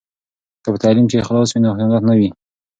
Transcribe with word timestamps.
که 0.63 0.69
په 0.73 0.77
تعلیم 0.83 1.05
کې 1.09 1.21
اخلاص 1.23 1.47
وي 1.51 1.59
نو 1.63 1.75
خیانت 1.77 2.03
نه 2.09 2.13
وي. 2.19 2.29